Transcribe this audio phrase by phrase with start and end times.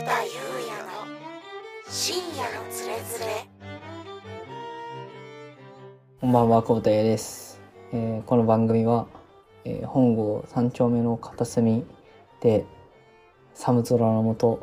[0.00, 1.04] 田優也の
[1.90, 3.48] 深夜のつれづれ。
[6.20, 7.60] こんばんは、久保田です、
[7.92, 9.08] えーこの番組は、
[9.64, 11.84] えー本郷三丁目の片隅
[12.40, 12.64] で
[13.54, 14.60] 寒空の下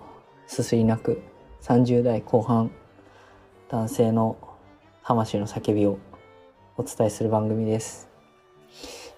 [0.48, 1.22] すすり泣く
[1.64, 2.72] 30代後半
[3.68, 4.38] 男性の
[5.04, 6.00] 魂の叫びを
[6.78, 8.08] お伝えする番組です。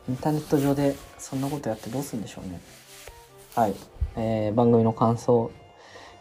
[0.10, 2.60] インターネット上でそんなことやってどうするんでしょうね。
[3.54, 3.76] はい、
[4.16, 5.52] えー番組の感想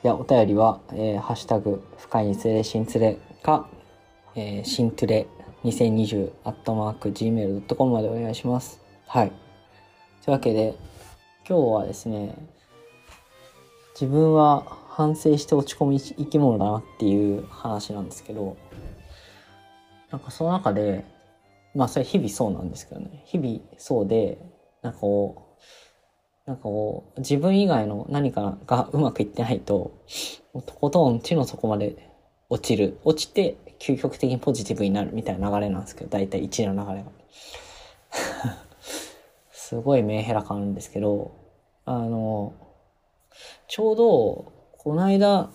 [0.06, 3.68] やお便りは「えーハッシュタグ深いにつれ新つれ」か
[4.36, 5.26] 「えー、新トゥレ
[5.64, 8.80] 2020」アットマーク Gmail.com までお願いします。
[9.06, 9.32] はい。
[10.24, 10.76] というわけで
[11.48, 12.36] 今日はですね
[14.00, 18.56] 自分は反省して落ち込む生き物だなっていう話なんですけど
[20.10, 21.04] なんかその中で
[21.74, 23.22] まあそれ日々そうなんですけどね。
[23.26, 24.38] 日々そうで
[24.82, 25.45] なんかこう
[26.46, 29.98] なんかこう自分以外の何かがうまくいってないと
[30.54, 32.08] とことん地の底まで
[32.48, 32.98] 落ちる。
[33.04, 37.10] 落ちて究極的にポジティブになるみたいな流れなんですけど大体一の流れが。
[39.50, 41.32] すごいメンヘラ感あるんですけど
[41.84, 42.54] あの
[43.66, 45.50] ちょうどこの間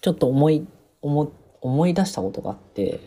[0.00, 0.66] ちょっと思い
[1.02, 3.00] 思思い出したことがあって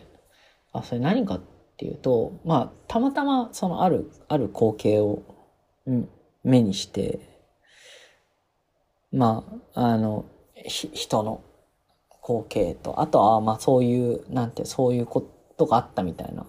[0.72, 1.40] あそれ何かっ
[1.78, 5.22] ていうとまあたまたまそのあるある光景を、
[5.86, 6.08] うん、
[6.44, 7.20] 目にして
[9.12, 11.42] まああのひ人の
[12.22, 16.46] 光景とあとはまあそういうなんてそういうことがあったみたいな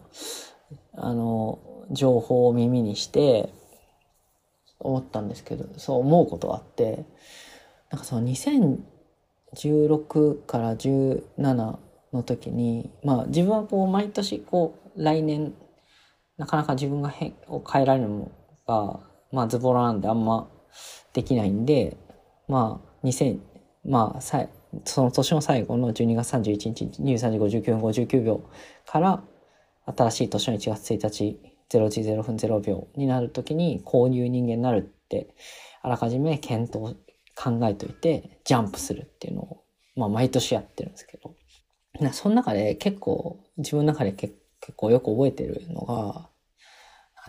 [0.94, 1.60] あの
[1.92, 3.50] 情報を耳にして
[4.80, 7.06] 思ったんですけどそう思うことがあって
[7.92, 11.78] なんかその2016から17
[12.14, 15.54] の時にまあ自分はこう毎年こう来年
[16.38, 18.32] なかなか自分が変を変えられるの
[18.68, 19.00] が
[19.36, 20.50] まあズボラなんであんま
[21.14, 21.98] できないんで
[22.48, 23.40] まあ2000
[23.86, 24.50] まあさい
[24.86, 28.50] その年の最後の12月31日23時59分59秒
[28.86, 29.22] から
[29.86, 31.40] 新しい年の1月1日
[31.70, 35.36] 0時0分0秒になる時にこういう人間になるって
[35.82, 36.96] あらかじめ検討
[37.36, 39.64] 考えといてジャンプするっていうのを、
[39.98, 41.36] まあ、毎年やってるんですけど。
[42.12, 44.36] その中で結構自分の中で結
[44.76, 46.30] 構よく覚えてるのが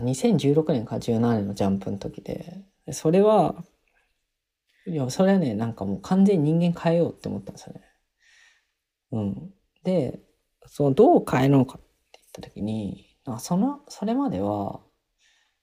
[0.03, 3.63] 2016年か17年のジャンプの時でそれは
[4.85, 7.81] いやそれはねなんかもう完全に人間変えようって思ったんですよね。
[9.11, 9.53] うん、
[9.83, 10.19] で
[10.67, 14.81] そのどう変えるのかって言った時になんかそのそれまでは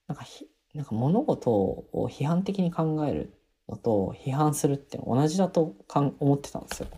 [0.08, 6.88] なんかひなんか物事を批判的に考えるのと批判するって同じだとかん思ってたんですよ。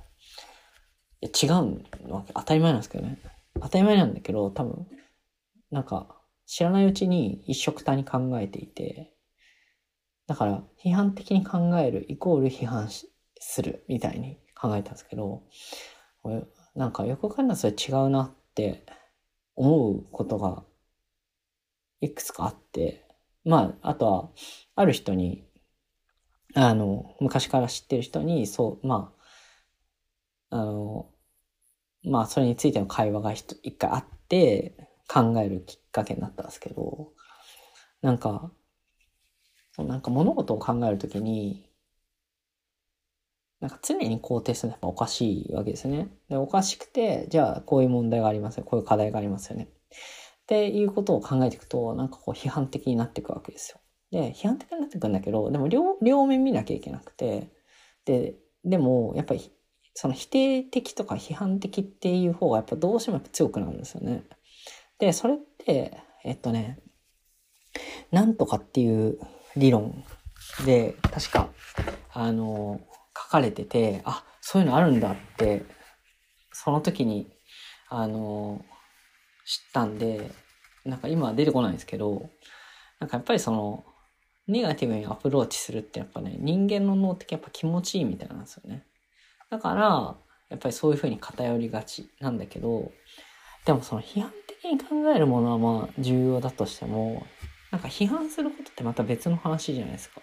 [1.20, 3.18] いや違うわけ当たり前なんですけどね
[3.60, 4.86] 当たり前なんだけど多分
[5.70, 9.12] なんか知らないうちに一緒くたに考えていて
[10.26, 12.88] だから批判的に考えるイコール批判
[13.38, 15.42] するみたいに考えたんですけど
[16.74, 18.84] なんかよくわかんないそれ違うなって
[19.54, 20.64] 思うことが
[22.00, 23.06] いくつかあって
[23.44, 24.30] まああとは
[24.74, 25.44] ある人に
[26.54, 29.12] あの昔から知ってる人にそうま
[30.50, 31.10] ああの
[32.02, 37.12] まあそれについての会話が一回あって考えるきっかけになったんですけど
[38.02, 38.50] なんか
[39.84, 41.68] なんか物事を考えるときに、
[43.60, 46.08] なんか常に肯定するのはやっぱおかしいわけですね。
[46.28, 49.64] で、おかしくて、じゃあこういう問題がありますよ、こういう課題がありますよね。
[49.64, 49.68] っ
[50.46, 53.80] ていうことを考えていくと、なんかこう批判的になっていくわけですよ。
[54.10, 57.50] で、批判的になっていくんだけど、でも両両面見なきゃいけなくて、
[58.04, 59.52] で、でもやっぱり
[59.94, 64.24] その否定的とか批判的っていう方がやっぱどうしてもやっぱ強くなるんですよね。
[64.98, 66.78] で、それって、えっとね、
[68.10, 69.18] なんとかっていう
[69.56, 70.04] 理論
[70.64, 71.48] で確か
[72.12, 72.80] あの
[73.16, 75.64] 書かれててあそういうのあるんだって
[76.52, 77.30] その時に
[77.88, 78.64] あの
[79.44, 80.30] 知ったんで
[80.84, 82.30] なんか今は出てこないんですけど
[83.00, 83.84] なんかやっぱりその
[84.46, 88.84] ネガティブにアプローチするってやっぱね人間の脳的にやっぱ気持ちいいみたいなんですよね。
[89.50, 90.16] だから
[90.48, 92.92] やっぱりそういう風に偏りがちなんだけど
[93.64, 94.30] でもその批判
[94.76, 97.26] 的に考えるものはまあ重要だとしても
[97.70, 100.20] なんか批判することってまた別の話じゃないですか。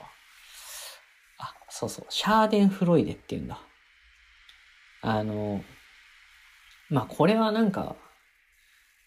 [1.39, 2.05] あ、そうそう。
[2.09, 3.59] シャーデンフロイデっていうんだ。
[5.01, 5.61] あの、
[6.89, 7.95] まあこれはなんか、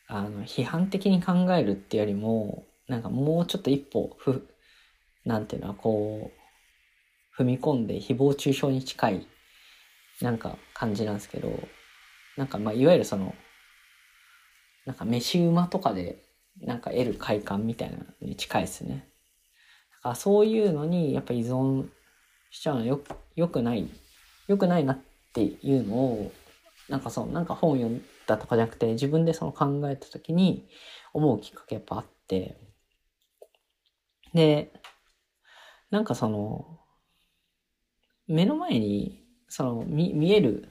[0.06, 4.46] あの、批判的に考えるっていうよりも、なんかもうちょっと一歩、ふ、
[5.24, 6.30] なんていうのはこ
[7.38, 9.26] う、踏み込んで誹謗中傷に近い、
[10.20, 11.50] なんか感じなんですけど、
[12.36, 13.34] なんかまあいわゆるその、
[14.86, 16.22] なんか飯馬とかで
[16.60, 19.08] なんか得る快感みたいなのに近いですね。
[19.96, 21.88] だからそういうのにやっぱ依存
[22.50, 23.00] しちゃうのはよ
[23.34, 23.88] よくない
[24.48, 24.98] 良くないなっ
[25.32, 26.32] ていうのを、
[26.88, 30.68] なんかそう、なんか本読んだとかじゃなくて、自分でその考えた時に
[31.12, 32.56] 思うきっかけやっぱあって、
[34.34, 34.72] で、
[35.90, 36.78] なんかその、
[38.28, 40.68] 目の前に、その、見、見える、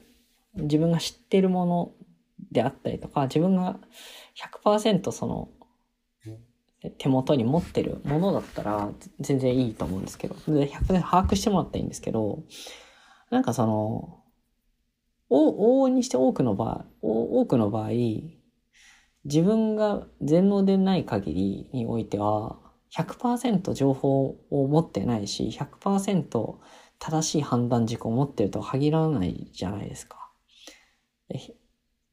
[0.56, 1.92] 自分が知ってるもの
[2.56, 3.80] であったりとか、自分が
[4.64, 5.50] 100%その、
[6.98, 12.44] 手元に持ってるものだったら全然いいと思うんですけど、で100%把握してもらったらいいんですけど、
[13.30, 14.24] なんかその、
[15.30, 17.90] お往々にして多くの場合、お多くの場合、
[19.26, 22.58] 自分が全能でない限りにおいては、
[22.96, 26.60] 100%情報を持ってないし、100%
[27.00, 30.32] 正しい判断軸を持ってるとは限らないじゃないですか。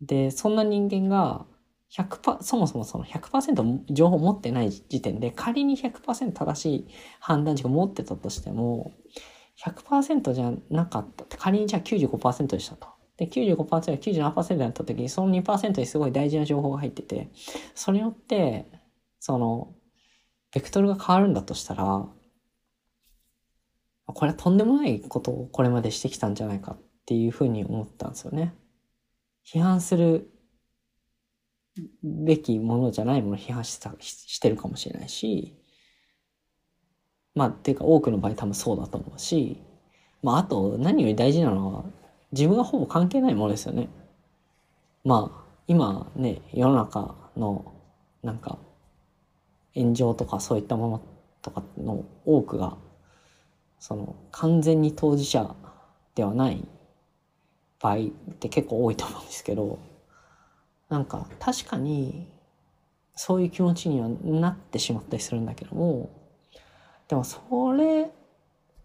[0.02, 1.46] で、そんな人間が
[1.92, 6.88] 100%、そもそもその100%情報を持ってない時点で、仮に100%正しい
[7.20, 8.92] 判断軸を持ってたとしても、
[9.64, 11.36] 100%じゃなかった。
[11.36, 12.88] 仮にじゃあ95%でしたと。
[13.16, 17.28] で、95%が97%になった時に、その2%にすごい大事な情報が入ってて、
[17.74, 18.66] それによって、
[19.20, 19.74] その、
[20.52, 22.06] ベクトルが変わるんだとしたら、
[24.06, 28.54] これはとんでもないことをこれまでしてきたんじゃないかっていうふうに思ったんですよね。
[29.46, 30.30] 批判する
[32.02, 35.56] べきものじゃないものを批判したしてるかもしれないし、
[37.34, 39.62] まあ、っていうか多くの場合多分そうだと思うし、
[40.22, 41.84] まあ、あと何より大事なのは
[42.32, 43.88] 自分がほぼ関係ないものですよね。
[45.04, 47.74] まあ、今ね、世の中の
[48.22, 48.58] なんか
[49.74, 51.02] 炎上とかそういったもの
[51.40, 52.76] とかの多くが、
[53.78, 55.54] その完全に当事者
[56.14, 56.64] ではない
[57.82, 57.98] 場合っ
[58.38, 59.78] て結構多いと思うんですけど、
[60.88, 62.28] なんか確かに
[63.16, 66.10] そういう気持ちにはなってしまったりするんだけども、
[67.08, 68.08] でもそれっ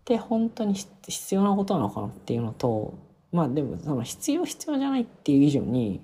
[0.04, 2.98] て本当に必要なことなのかなっていうのと、
[3.32, 6.02] まあでもその必要必要じゃないっていう以上に、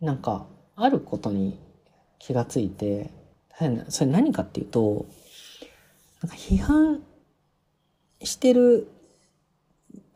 [0.00, 1.58] なんかあることに
[2.18, 3.10] 気がついて、
[3.88, 5.06] それ何かっていうと、
[6.22, 7.02] なんか批判
[8.22, 8.88] してる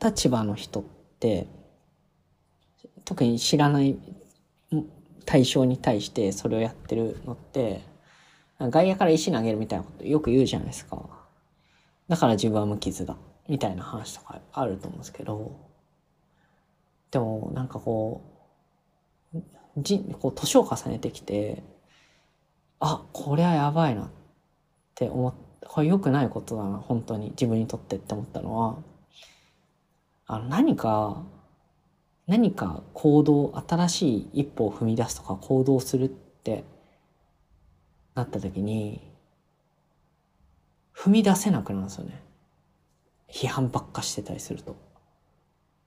[0.03, 0.83] 立場の人っ
[1.19, 1.47] て、
[3.05, 3.97] 特に知らない
[5.25, 7.81] 対象に対してそれをやってるのって、
[8.59, 11.09] 外野から石投げるみたいなことよく言うじゃないですか。
[12.07, 13.17] だから自分は無傷だ。
[13.47, 15.57] みたいな話とかあると思うんですけど、
[17.11, 18.21] でもなんかこ
[19.33, 19.39] う、
[19.77, 21.63] じこう年を重ねてきて、
[22.79, 24.09] あ、これはやばいなっ
[24.95, 28.77] て思ってこれ良くないことだな、本当に自分にとってって思ったのは、
[30.27, 31.23] あの何か、
[32.27, 36.65] 何か行動、新しい一歩を踏み出すとか行動するって
[38.13, 39.01] なった時に、
[40.93, 42.21] 踏み出せなくなるんですよね。
[43.29, 44.75] 批判ばっかしてたりすると。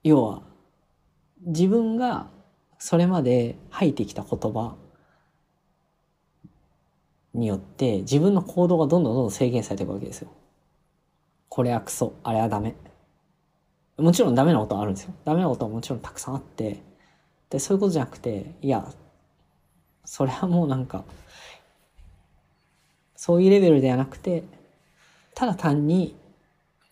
[0.02, 0.42] 要は、
[1.42, 2.30] 自分が
[2.78, 4.76] それまで吐いてきた言葉
[7.34, 10.30] によって自分の行動がどんどんどんどん制限されていくわけですよ。
[11.50, 12.74] これはクソ、あれはダメ。
[14.00, 15.14] もちろんダメなことはあるんですよ。
[15.24, 16.82] ダメなことはもちろんたくさんあって、
[17.50, 18.86] で、そういうことじゃなくて、いや、
[20.04, 21.04] それはもうなんか、
[23.16, 24.44] そういうレベルではなくて、
[25.34, 26.16] ただ単に、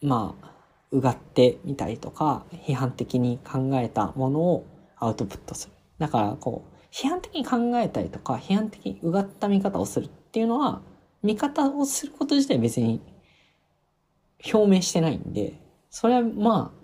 [0.02, 0.48] まあ、
[0.90, 4.66] うがってみたりとか、批判的に考えたものを
[4.96, 5.72] アウトプットする。
[5.98, 10.80] だから、こう、批判的に考えたりとか、批判的にうがった見方をするっていうのは、
[11.22, 13.00] 見方をすること自体別に
[14.52, 16.77] 表明してないんで、それはまあ、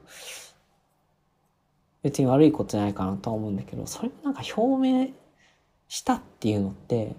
[2.02, 5.08] 別に悪いことじゃないかなとは思うんだけど、それをなんか表明
[5.88, 7.16] したっていうのって、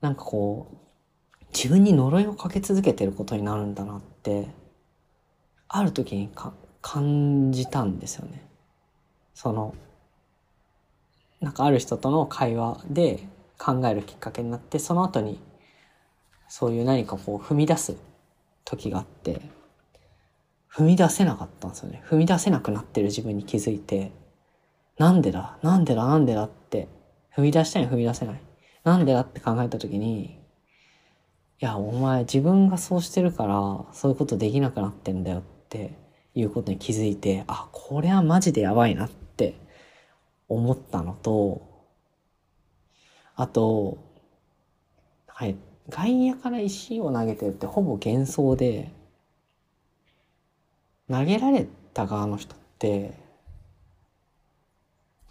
[0.00, 4.48] なんかこう、自分に呪いをかけ続けてることになるんだなって、
[5.68, 8.46] ある時にか感じたんですよね。
[9.34, 9.74] その、
[11.40, 13.26] なんかある人との会話で
[13.58, 15.40] 考えるきっかけになって、その後に
[16.48, 17.96] そういう何かこう踏み出す
[18.64, 19.40] 時があって、
[20.74, 22.02] 踏み出せなかったんですよね。
[22.08, 24.12] 踏み出せなくなってる自分に気づいて、
[24.98, 25.58] なんでだ？
[25.62, 26.06] なんでだ？
[26.06, 26.44] なんでだ？
[26.44, 26.88] って、
[27.36, 28.40] 踏み出したい踏み出せない？
[28.84, 29.20] なんでだ？
[29.20, 30.38] って考えた時に、
[31.60, 35.96] いや、お前自分がそうしてるから、そういうことできなくなってんだよって
[36.34, 39.54] いうことに気づいて、あ、これはマジでやばいなって
[40.48, 41.86] 思ったのと、
[43.36, 43.98] あと、
[45.26, 45.56] はい、
[45.88, 48.90] 外野から石を投げてるってほぼ幻想で、
[51.10, 53.12] 投げられた側の人って、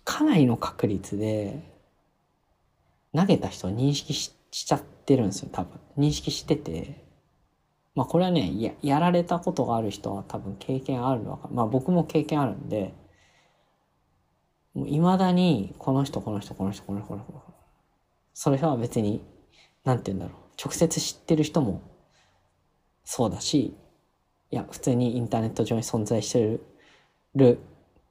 [0.04, 1.62] かなりの確率で、
[3.16, 5.80] 投げた人を認識しちゃってるんですよ、多分。
[5.98, 7.02] 認識してて。
[7.96, 12.94] まあこれはね、ややられたことがある人は多分経験あるのかまあ僕も経験あるんで、
[14.74, 19.22] もう未だにこの人この人この人この人この人この人は別に、
[19.84, 20.42] なんて言うんだろう。
[20.64, 21.82] 直接知ってる人も
[23.04, 23.76] そうだし、
[24.52, 26.60] いや、普通にインターネット上に存在して
[27.36, 27.60] る、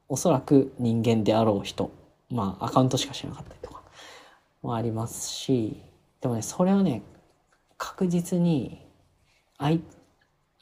[0.09, 1.91] おそらく人間であろう人、
[2.29, 3.83] まあアカウントしか知らなかったりとか
[4.61, 5.81] もありますし、
[6.19, 7.03] でもね、それはね、
[7.77, 8.85] 確実に
[9.57, 9.79] 相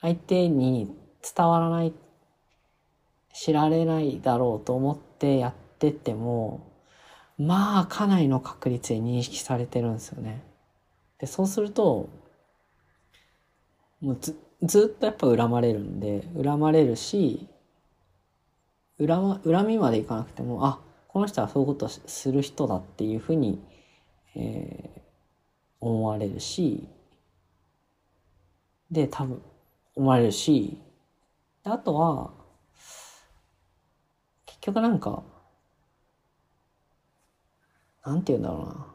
[0.02, 0.96] 相手に
[1.36, 1.94] 伝わらない、
[3.34, 6.70] 知られないだろうと思ってやってても、
[7.38, 10.44] まあ、かなりの確率で認識されてるんですよね。
[11.20, 12.10] で、そうすると、
[14.02, 17.48] もうず、ずっとやっぱ恨まれるんで、恨まれるし、
[18.98, 23.62] 恨、恨みまでいかなくても、あ、この人はそういうことをする人だっていうふうに、
[24.36, 25.02] えー、
[25.80, 26.88] 思われるし、
[28.92, 29.42] で、多分、
[29.96, 30.78] 思われるし、
[31.64, 32.32] あとは、
[34.46, 35.24] 結局なんか、
[38.06, 38.86] なんて言うんだろうな。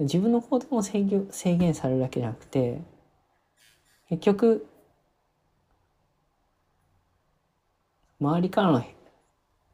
[0.00, 2.80] 自分の行動も制限制限されるだけじゃなくて、
[4.10, 4.66] 結局、
[8.20, 8.84] 周りからの、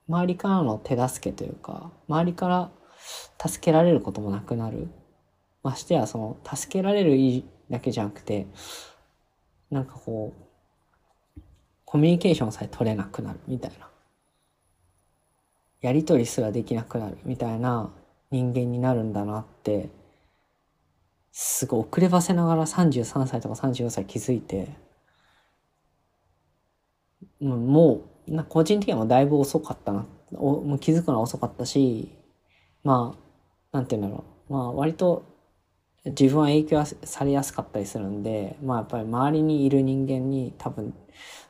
[0.09, 2.71] 周りからの手助けというか、周りから
[3.45, 4.89] 助けられることもなくなる。
[5.63, 8.47] ましてや、その、助けられるだけじゃなくて、
[9.71, 11.41] なんかこう、
[11.87, 13.89] コミュニケーションさえ取れなくなるみたいな。
[15.81, 17.91] やりとりすらできなくなるみたいな
[18.31, 19.89] 人間になるんだなって、
[21.39, 24.69] すごい遅ればせながら33歳とか34歳気づいて、
[27.41, 30.07] もう、な個人的にはだいぶ遅かったな。
[30.33, 32.17] おもう気づくのは遅かったし、
[32.83, 33.15] ま
[33.71, 34.53] あ、なんて言うんだろう。
[34.53, 35.27] まあ割と
[36.07, 40.95] 自分は影響されやすかったりするんで、まあやっぱり周りにいる人間に多分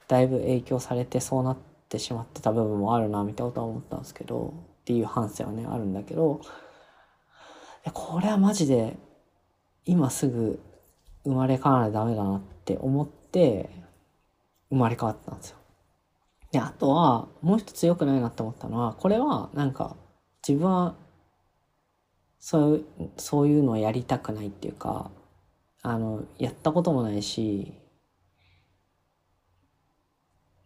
[0.09, 1.57] だいぶ影響されてそうなっ
[1.88, 6.40] てしまってた部分もあるな、みたいなことは思ったんですけど、っていう反省はね、あるんだけど、
[7.93, 8.97] これはマジで
[9.87, 10.61] 今すぐ
[11.25, 13.71] 生まれ変わらないとダメだなって思って
[14.69, 15.57] 生まれ変わったんですよ。
[16.52, 19.97] で、あとはもう一つ良くないなって思ったのは、これはなんか
[20.47, 20.97] 自分は
[22.38, 25.11] そういう、そういうのをやりたくないっていうか、
[25.83, 27.75] あの、やったこともないし、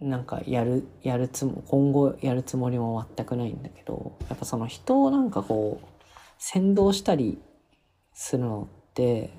[0.01, 5.87] なんかやる、やるつも、今後やるつもりも全くないんだけど、やっぱその人をなんかこう、
[6.39, 7.39] 先導したり
[8.15, 9.31] するのって、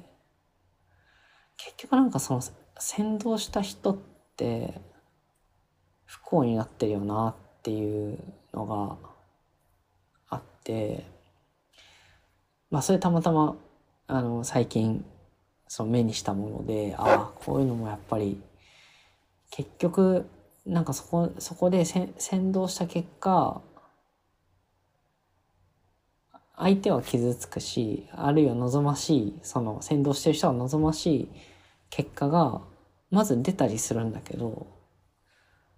[1.57, 2.41] 結局なんかその
[2.79, 3.97] 先導した人っ
[4.35, 4.81] て
[6.05, 8.17] 不幸になってるよなっていう
[8.53, 8.97] のが
[10.29, 11.05] あって、
[12.69, 13.55] まあそれたまたま、
[14.07, 15.05] あの、最近、
[15.67, 18.41] その目にしたもので、ああ、こういうのもやっぱり、
[19.51, 20.25] 結局、
[20.65, 23.61] なんかそこ、そこで先導した結果、
[26.61, 31.29] 相手は傷つくし、あるいは望ましい、その先導してる人は望ましい
[31.89, 32.61] 結果が、
[33.09, 34.67] まず出たりするんだけど、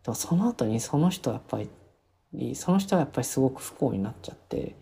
[0.03, 1.61] でもその後にその人はやっぱ
[2.33, 4.75] り、その人はやっぱりすごく不幸になっちゃって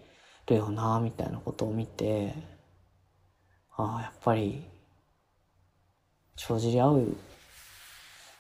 [0.48, 2.34] るよな、みたいなことを見て、
[3.78, 4.64] ああ、やっぱり、
[6.36, 7.18] 帳尻合う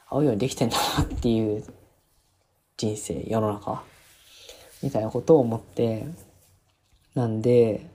[0.09, 1.63] 合うようにできてんだなっていう
[2.75, 3.83] 人生、世の中、
[4.81, 6.07] みたいなことを思って、
[7.15, 7.89] なんで、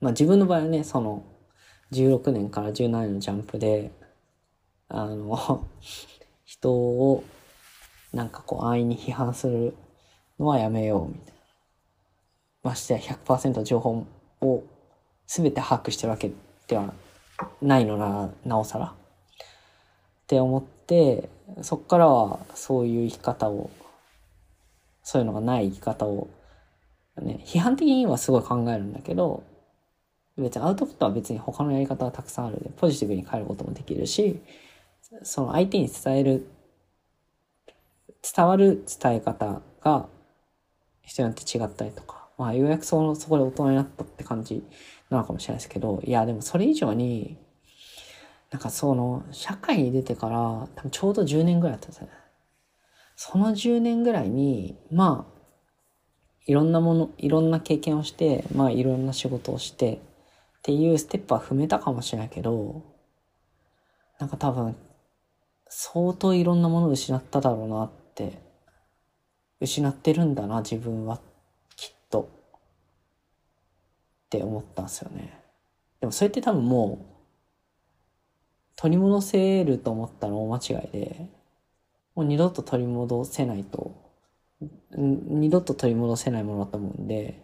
[0.00, 1.24] まあ自分の場合はね、その、
[1.92, 3.90] 16年から17年のジャンプで、
[4.88, 5.66] あの、
[6.44, 7.24] 人を、
[8.12, 9.74] なんかこう安易に批判する
[10.38, 11.32] のはやめよう、みたいな。
[12.62, 14.04] ましてや100%情報
[14.40, 14.62] を
[15.26, 16.30] 全て把握してるわけ
[16.66, 16.92] では
[17.62, 18.86] ないのな、なおさら。
[18.86, 18.92] っ
[20.26, 21.28] て思って、
[21.62, 23.70] そっからはそういう生き方を、
[25.02, 26.28] そういうのがない生き方を、
[27.22, 29.42] ね、批判的にはすごい考えるんだけど、
[30.36, 34.40] 別にアウトプットは別に他のやり方はたくさんあるで、ポジティブに変えることもできるし、
[35.22, 36.46] その相手に伝える、
[38.22, 40.08] 伝わる伝え方が
[41.02, 44.64] 人によって違ったりとか、まあようやくその、そこで大人になったって感じ
[45.10, 47.36] なのかもしれないですけど、いやでもそれ以上に、
[48.50, 52.08] なんかその、社会に出てから、多分ちょうど10年ぐらいだったんですね。
[53.16, 55.39] その10年ぐらいに、まあ、
[56.46, 59.98] いろんなもの、いろんな経験をして、まあいろんな仕事をして、っ
[60.62, 62.82] ていうステップは踏めたかもしれないけど、
[64.18, 64.76] なんか多分、
[65.68, 68.38] 相当いろんなものを失っただろうなって、
[69.60, 71.20] 失ってるんだな、自分は、
[71.76, 72.28] きっと。
[74.26, 75.40] って思ったんですよね。
[76.00, 77.10] でもそれって多分もう、
[78.76, 81.28] 取り戻せると思ったら大間違いで、
[82.14, 84.09] もう二度と取り戻せないと、
[84.92, 87.42] 二度と取り戻せないものだと思うんで、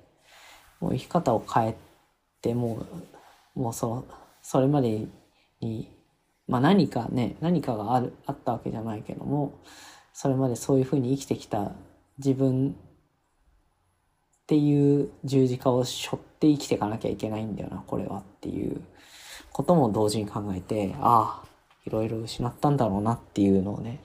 [0.81, 1.77] もう生き方を変え
[2.43, 2.87] て、も
[3.57, 4.05] う、もうその、
[4.43, 5.07] それまで
[5.61, 5.91] に、
[6.47, 9.55] まあ何かね、何かがある、あったわけじゃないけども、
[10.13, 11.73] それまでそういうふうに生きてきた
[12.19, 18.81] 自分っていう十字架を背負って生きていかなきゃいけないんだよな、これはっていう
[19.53, 21.49] ことも同時に考えて、ああ、
[21.85, 24.01] いろいろ失ったんだろうなっていうのをね、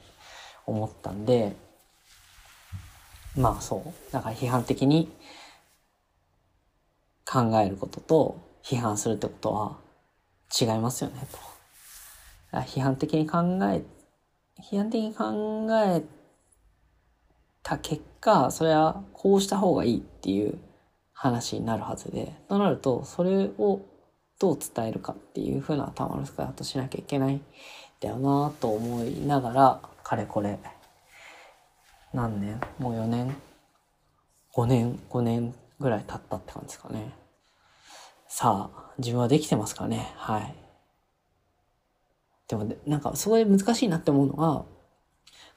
[0.66, 1.56] 思ったんで、
[3.38, 4.14] まあそう。
[4.14, 5.12] だから批判的に
[7.26, 9.78] 考えることと批判するってことは
[10.60, 12.58] 違いますよね、と。
[12.60, 13.38] 批判的に考
[13.72, 13.84] え、
[14.62, 16.04] 批判的に考え
[17.64, 20.60] た結果、それはこうした方がいいっていう
[21.14, 23.82] 話になるはずで、となると、それを
[24.40, 27.42] どう伝えるかっていう風な頭の使い方しなきゃいけないん
[28.02, 30.60] だよなと思いながら、かれこれ、
[32.14, 32.60] 何年？
[32.78, 33.36] もう4年
[34.54, 35.56] ?5 年 ?5 年？
[35.80, 37.12] ぐらい経ったって感じですかね。
[38.28, 40.12] さあ、自分はできてますかね？
[40.16, 40.56] はい。
[42.48, 44.66] でも、なんか、すごい難しいなって思うのが、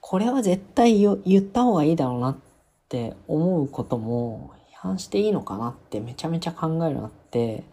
[0.01, 2.37] これは絶対言った方がいいだろうなっ
[2.89, 7.65] て思うことも、批判していいのかなってめちゃめちゃ考えるなって、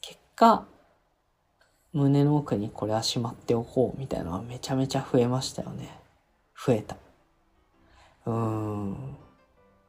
[0.00, 0.66] 結果、
[1.92, 5.98] 胸の奥にこれはしまっておこうみたいなのはめちゃめちゃ増えましたよね。
[6.54, 6.96] 増えた。
[8.28, 8.96] うん。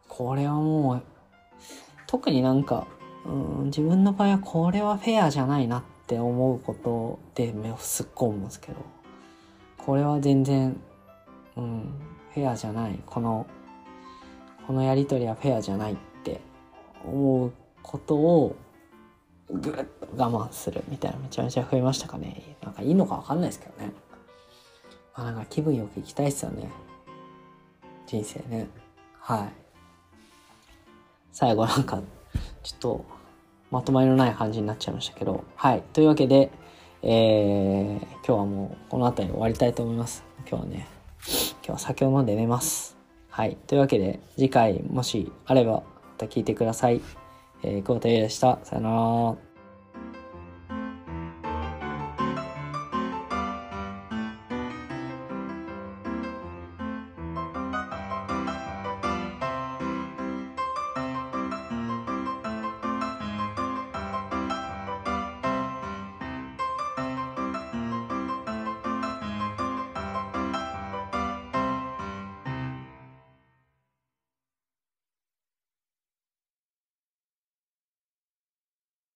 [0.07, 1.03] これはもう、
[2.07, 2.87] 特になんか、
[3.25, 8.77] うん、自分の場合はこれはフェアじゃないなって思うことで目をすっごい思うんですけど、
[9.77, 10.79] これは全然、
[11.57, 11.93] うん、
[12.33, 12.99] フェアじゃない。
[13.05, 13.45] この、
[14.65, 16.39] このやりとりはフェアじゃないって
[17.03, 17.53] 思う
[17.83, 18.55] ことを
[19.51, 22.55] ぐっと我慢するみたいなめちゃめちゃ増えましたかね。
[22.63, 23.91] なんかいいのかわかんないですけどね。
[25.17, 26.69] まあなんか気分よく行きたいっすよね。
[28.09, 28.67] 人生ね。
[29.19, 29.49] はい。
[31.31, 32.01] 最後なんか、
[32.63, 33.05] ちょっと、
[33.69, 35.43] まとまりのない感じになっちゃいましたけど。
[35.55, 35.83] はい。
[35.93, 36.49] というわけで、
[37.03, 40.23] えー、今日はもうこの辺り終わりたいと思います。
[40.49, 40.87] 今日はね、
[41.63, 42.97] 今日は酒を飲んで寝ます。
[43.29, 43.57] はい。
[43.67, 45.83] というわけで、次回もしあれば、ま
[46.17, 47.01] た聞いてください。
[47.61, 48.57] えー、久保田優でした。
[48.63, 49.48] さよなら。